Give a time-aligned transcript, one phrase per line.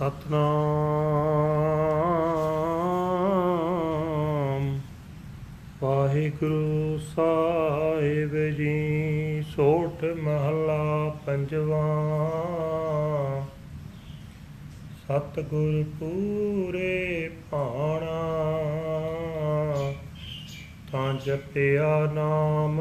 [0.00, 0.40] ਸਤਨਾਮ।
[5.82, 11.82] ਵਾਹਿਗੁਰੂ ਸਾਹਿਬ ਜੀ ਸੋਠ ਮਹਲਾ ਪੰਜਵਾ।
[15.02, 18.22] ਸਤਿਗੁਰ ਪੂਰੇ ਭਾਣਾ
[20.92, 22.80] ਤਾਂ ਜਪਿਆ ਨਾਮ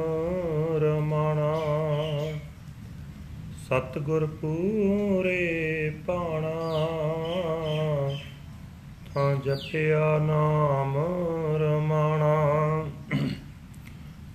[3.70, 6.49] ਸਤਿਗੁਰ ਪੂਰੇ ਪਾਣਾ
[9.13, 10.98] ਤਾਂ ਜਪਿਆ ਨਾਮ
[11.61, 12.35] ਰਮਾਣਾ।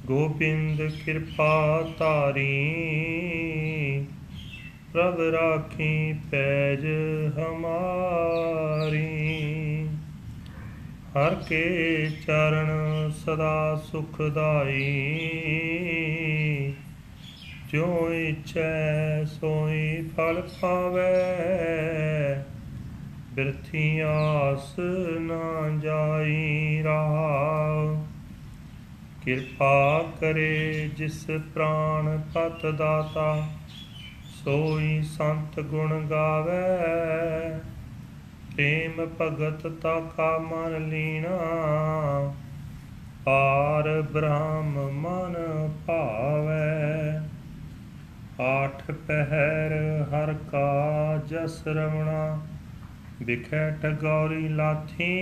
[0.06, 2.74] ਗੋਬਿੰਦ ਕਿਰਪਾ ਤਾਰੀ
[4.92, 6.86] ਪ੍ਰਭ ਰਾਖੀ ਪੈਜ
[7.38, 9.24] ਹਮਾਰੀ।
[11.16, 11.64] ਹਰ ਕੇ
[12.26, 12.70] ਚਰਨ
[13.10, 15.10] ਸਦਾ ਸੁਖਦਾਈ
[17.74, 21.02] ਜੋ ਇਛੈ ਸੋਈ ਫਲ ਪਾਵੇ
[23.32, 24.78] ਬਿਰਥੀ ਆਸ
[25.20, 28.04] ਨਾ ਜਾਈ ਰਹਾ।
[29.24, 33.48] ਕਿਰਪਾ ਕਰੇ ਜਿਸ ਪ੍ਰਾਨ ਪਤ ਦਾਤਾ,
[34.44, 37.58] ਸੋਈ ਸੰਤ ਗੁਣ ਗਾਵੇ।
[38.54, 41.38] ਪ੍ਰੇਮ ਭਗਤ ਤਾ ਕਾ ਮਨ ਲੀਣਾ
[43.24, 45.34] ਪਾਰ ਬ੍ਰਹਮ ਮਨ
[45.86, 47.23] ਭਾਵੇ।
[48.40, 52.46] ਆਠ ਪਹਿਰ ਹਰ ਕਾ ਜਸ ਰਵਣਾ
[53.22, 55.12] ਵਿਖੇ ਟਗੌਰੀ ਲਾਥੀ।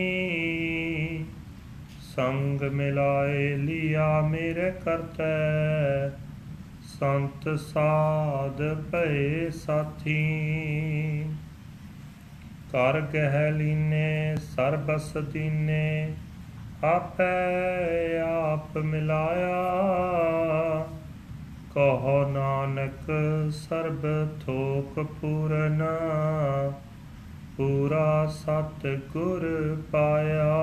[2.17, 6.09] ਸੰਗ ਮਿਲਾਏ ਲਿਆ ਮੇਰੇ ਕਰਤੈ,
[7.01, 10.19] ਸੰਤ ਸਾਧ ਭਏ ਸਾਥੀ।
[12.73, 16.15] ਕਰ ਗਹਿ ਲੀਨੇ, ਸਰਬਸ ਦੀਨੇ,
[16.85, 19.53] ਆਪੇ ਆਪ ਮਿਲਾਇਆ।
[21.75, 23.11] ਕਹੋ ਨਾਨਕ,
[23.53, 25.83] ਸਰਬ ਥੋਕ ਪੂਰਨ।
[27.57, 30.55] ਪੂਰਾ ਸਤ ਗੁਰ ਪਾਇਆ।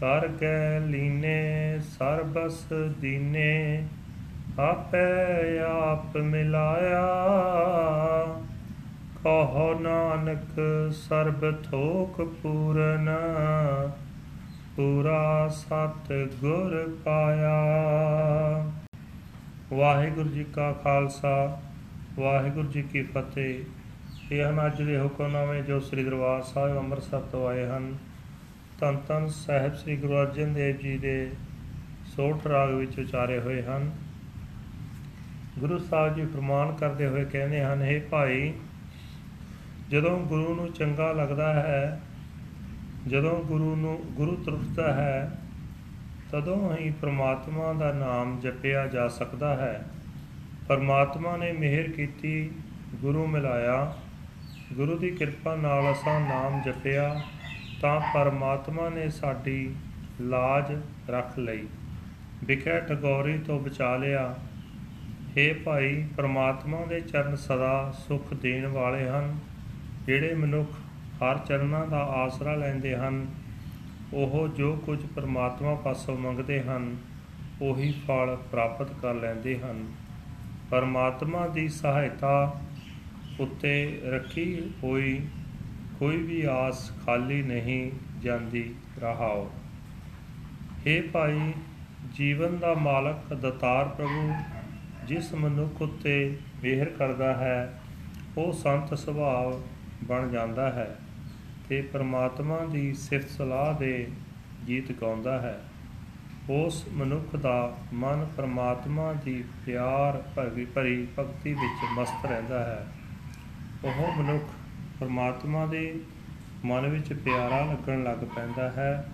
[0.00, 2.66] ਕਰ ਗੈ ਲੀਨੇ, ਸਰਬਸ
[3.00, 3.86] ਦੀਨੇ,
[4.58, 7.06] ਆਪੇ ਆਪ ਮਿਲਾਇਆ।
[9.24, 10.60] ਕਹੋ ਨਾਨਕ,
[10.92, 13.10] ਸਰਬ ਥੋਕ ਪੂਰਨ।
[14.76, 17.58] ਪੂਰਾ ਸਤ ਗੁਰ ਪਾਇਆ।
[19.72, 21.60] ਵਾਹਿਗੁਰੂ ਜੀ ਕਾ ਖਾਲਸਾ,
[22.18, 27.48] ਵਾਹਿਗੁਰੂ ਜੀ ਕੀ ਫਤਿਹ। ਇਹ ਹਨ ਅੱਜ ਦੇ ਹੁਕਮਨਾਮੇ ਜੋ ਸ੍ਰੀ ਦਰਬਾਰ ਸਾਹਿਬ ਅੰਮ੍ਰਿਤਸਰ ਤੋਂ
[27.48, 27.96] ਆਏ ਹਨ।
[28.80, 31.30] ਧੰਨ ਧੰਨ ਸਾਹਿਬ ਸ੍ਰੀ ਗੁਰੂ ਅਰਜਨ ਦੇਵ ਜੀ ਦੇ
[32.16, 33.90] ਸੋਠ ਰਾਗ ਵਿੱਚ ਉਚਾਰੇ ਹੋਏ ਹਨ।
[35.58, 38.52] ਗੁਰੂ ਸਾਹਿਬ ਜੀ ਫਰਮਾਨ ਕਰਦੇ ਹੋਏ ਕਹਿੰਦੇ ਹਨ हे ਭਾਈ,
[39.90, 42.00] ਜਦੋਂ ਗੁਰੂ ਨੂੰ ਚੰਗਾ ਲੱਗਦਾ ਹੈ,
[43.06, 45.38] ਜਦੋਂ ਗੁਰੂ ਨੂੰ, ਗੁਰੂ ਤ੍ਰਿਪਤਾ ਹੈ
[46.32, 49.84] ਤਦੋਂ ਹੀ ਪ੍ਰਮਾਤਮਾ ਦਾ ਨਾਮ ਜਪਿਆ ਜਾ ਸਕਦਾ ਹੈ।
[50.68, 52.50] ਪਰਮਾਤਮਾ ਨੇ ਮਿਹਰ ਕੀਤੀ,
[52.94, 53.96] ਗੁਰੂ ਮਿਲਾਇਆ।
[54.72, 57.20] ਗੁਰੂ ਦੀ ਕਿਰਪਾ ਨਾਲ ਅਸਾਂ ਨਾਮ ਜਪਿਆ,
[57.80, 59.74] ਤਾਂ ਪਰਮਾਤਮਾ ਨੇ ਸਾਡੀ
[60.20, 60.78] ਲਾਜ
[61.10, 61.66] ਰੱਖ ਲਈ।
[62.44, 64.34] ਵਿਖੇ ਟਗੋਰੀ ਤੋਂ ਬਚਾ ਲਿਆ।
[65.36, 69.38] हे ਭਾਈ, ਪਰਮਾਤਮਾ ਦੇ ਚਰਨ ਸਦਾ ਸੁਖ ਦੇਣ ਵਾਲੇ ਹਨ,
[70.06, 70.70] ਜਿਹੜੇ ਮਨੁੱਖ
[71.22, 73.26] ਹਰ ਚਰਨਾਂ ਦਾ ਆਸਰਾ ਲੈਂਦੇ ਹਨ।
[74.14, 76.96] ਉਹ ਜੋ ਕੁਝ ਪਰਮਾਤਮਾ ਪਾਸੋਂ ਮੰਗਦੇ ਹਨ,
[77.62, 79.92] ਉਹੀ ਫਲ ਪ੍ਰਾਪਤ ਕਰ ਲੈਂਦੇ ਹਨ।
[80.70, 82.60] ਪਰਮਾਤਮਾ ਦੀ ਸਹਾਇਤਾ
[83.40, 85.26] ਉੱਤੇ ਰੱਖੀ ਹੋਈ
[85.98, 87.90] ਕੋਈ ਵੀ ਆਸ ਖਾਲੀ ਨਹੀਂ
[88.20, 89.50] ਜਾਂਦੀ ਰਹਾਓ।
[90.86, 91.52] हे ਭਾਈ,
[92.14, 94.34] ਜੀਵਨ ਦਾ ਮਾਲਕ ਦਤਾਰ ਪ੍ਰਭੂ,
[95.06, 97.80] ਜਿਸ ਮਨੁੱਖ ਉੱਤੇ ਮਿਹਰ ਕਰਦਾ ਹੈ,
[98.38, 99.58] ਉਹ ਸੰਤ ਸੁਭਾਅ
[100.04, 100.96] ਬਣ ਜਾਂਦਾ ਹੈ।
[101.68, 104.08] ਤੇ ਪ੍ਰਮਾਤਮਾ ਦੀ ਸਿਫਤ ਸਲਾਹ ਦੇ
[104.68, 105.62] ਗੀਤ ਗਾਉਂਦਾ ਹੈ।
[106.50, 112.86] ਉਸ ਮਨੁੱਖ ਦਾ ਮਨ ਪ੍ਰਮਾਤਮਾ ਦੀ ਪਿਆਰ ਭਰੀ ਭਰੀ ਭਗਤੀ ਵਿੱਚ ਮਸਤ ਰਹਿੰਦਾ ਹੈ।
[113.84, 114.44] ਉਹ ਮਨੁੱਖ
[115.00, 116.00] ਪ੍ਰਮਾਤਮਾ ਦੇ
[116.64, 119.08] ਮਨ ਵਿੱਚ ਪਿਆਰਾ ਲੱਗਣ ਲੱਗ ਪੈਂਦਾ ਹੈ।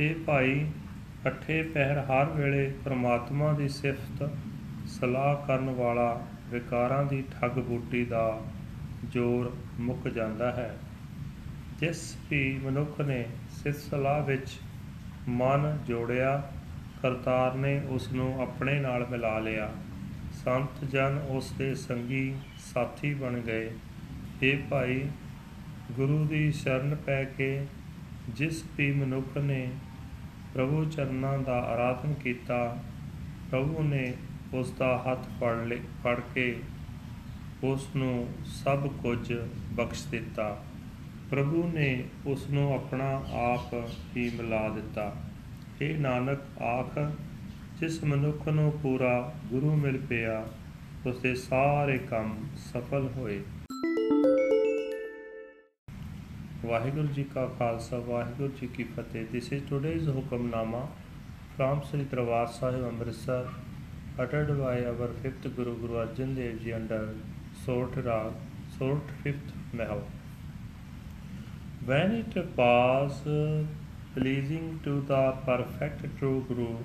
[0.00, 4.30] ਇਹ ਭਾਈ, ਇਕੱਠੇ ਪਹਿਰ ਹਰ ਵੇਲੇ ਪ੍ਰਮਾਤਮਾ ਦੀ ਸਿਫਤ
[4.86, 8.40] ਸਲਾਹ ਕਰਨ ਵਾਲਾ ਵਿਕਾਰਾਂ ਦੀ ਠੱਗ ਬੂਟੀ ਦਾ
[9.04, 10.78] ਜੋਰ ਮੁੱਕ ਜਾਂਦਾ ਹੈ।
[11.82, 14.48] ਜਿਸ ਵੀ ਮਨੁੱਖ ਨੇ ਸਿਫਤ ਸਲਾਹ ਵਿੱਚ
[15.28, 16.50] ਮਨ ਜੋੜਿਆ,
[17.02, 19.72] ਕਰਤਾਰ ਨੇ ਉਸ ਨੂੰ ਆਪਣੇ ਨਾਲ ਮਿਲਾ ਲਿਆ।
[20.44, 23.70] ਸੰਤ ਜਨ ਉਸ ਦੇ ਸੰਗੀ ਸਾਥੀ ਬਣ ਗਏ।
[24.42, 25.08] ਇਹ ਭਾਈ,
[25.92, 27.66] ਗੁਰੂ ਦੀ ਸ਼ਰਨ ਪੈ ਕੇ
[28.28, 29.70] ਜਿਸ ਵੀ ਮਨੁੱਖ ਨੇ
[30.54, 32.78] ਪ੍ਰਭੂ ਚਰਨਾਂ ਦਾ ਆਰਾਧਨ ਕੀਤਾ,
[33.50, 34.12] ਪ੍ਰਭੂ ਨੇ
[34.54, 36.56] ਉਸ ਦਾ ਹੱਥ ਫੜ ਲੇ, ਫੜ ਕੇ
[37.64, 39.32] ਉਸ ਨੂੰ ਸਭ ਕੁਝ
[39.72, 40.64] ਬਖਸ਼ ਦਿੱਤਾ।
[41.32, 43.74] ਪ੍ਰਭੂ ਨੇ ਉਸ ਨੂੰ ਆਪਣਾ ਆਪ
[44.16, 45.04] ਹੀ ਮਿਲਾ ਦਿੱਤਾ
[45.82, 46.98] ਇਹ ਨਾਨਕ ਆਖ
[47.80, 49.12] ਜਿਸ ਮਨੁੱਖ ਨੂੰ ਪੂਰਾ
[49.50, 50.44] ਗੁਰੂ ਮਿਲ ਪਿਆ
[51.06, 52.36] ਉਸ ਦੇ ਸਾਰੇ ਕੰਮ
[52.72, 53.42] ਸਫਲ ਹੋਏ
[56.66, 60.86] ਵਾਹਿਗੁਰੂ ਜੀ ਕਾ ਖਾਲਸਾ ਵਾਹਿਗੁਰੂ ਜੀ ਕੀ ਫਤਿਹ this is today's hukamnama
[61.56, 63.48] from Sri Darbar Sahib Amritsar
[64.18, 67.14] uttered by our 5th Guru Guru Arjan Dev Ji under
[67.64, 68.32] Sort Rag,
[68.78, 70.02] Sort 5th Mahal.
[71.84, 73.64] When it was uh,
[74.14, 76.76] pleasing to the perfect true Guru,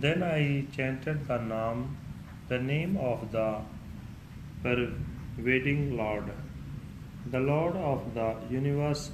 [0.00, 1.96] then I chanted the name,
[2.48, 3.60] the name of the
[4.64, 6.24] pervading Lord.
[7.30, 9.12] The Lord of the universe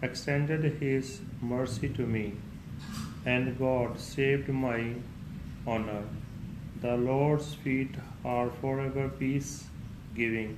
[0.00, 2.32] extended his mercy to me,
[3.26, 4.94] and God saved my
[5.66, 6.04] honor.
[6.80, 9.64] The Lord's feet are forever peace
[10.14, 10.56] giving.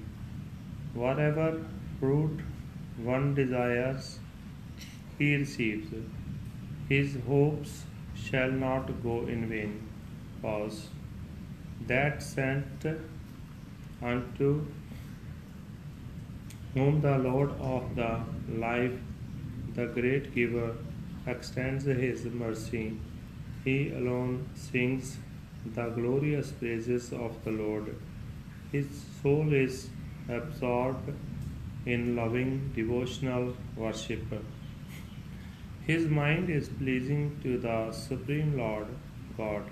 [0.94, 1.60] Whatever
[1.98, 2.38] fruit
[2.96, 4.18] one desires,
[5.18, 5.88] he receives.
[6.88, 9.88] His hopes shall not go in vain.
[10.42, 10.88] Pause.
[11.86, 12.86] That sent
[14.02, 14.66] unto
[16.74, 18.98] whom the Lord of the life,
[19.74, 20.76] the great giver,
[21.26, 22.98] extends his mercy.
[23.64, 25.18] He alone sings
[25.74, 27.94] the glorious praises of the Lord.
[28.72, 28.86] His
[29.22, 29.88] soul is
[30.28, 31.12] absorbed
[31.86, 34.22] in loving devotional worship.
[35.86, 38.86] His mind is pleasing to the Supreme Lord
[39.36, 39.64] God.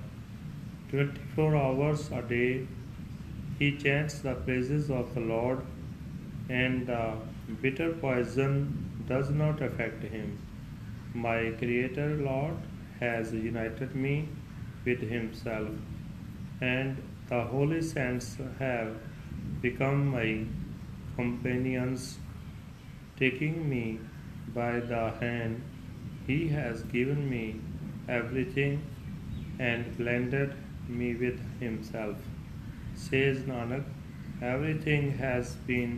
[0.91, 2.67] 24 hours a day
[3.59, 5.61] he chants the praises of the Lord,
[6.49, 7.14] and the
[7.61, 8.55] bitter poison
[9.09, 10.38] does not affect him.
[11.14, 12.56] My Creator Lord
[12.99, 14.29] has united me
[14.85, 15.69] with Himself,
[16.61, 18.97] and the holy saints have
[19.61, 20.44] become my
[21.16, 22.18] companions.
[23.18, 24.00] Taking me
[24.54, 25.62] by the hand,
[26.28, 27.60] He has given me
[28.10, 28.81] everything
[29.60, 30.54] and blended
[30.89, 32.18] me with Himself.
[32.95, 33.84] Says Nanak,
[34.42, 35.95] everything has been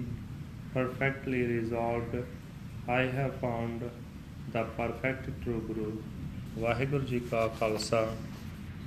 [0.74, 2.16] perfectly resolved.
[2.88, 3.90] I have found
[4.54, 5.92] the perfect true Guru.
[6.60, 8.06] Waheguru ji ਕਾ ਖਾਲਸਾ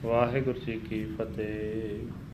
[0.04, 2.25] ਵਾਹਿਗੁਰੂ ਜੀ ਕੀ ਫਤਿਹ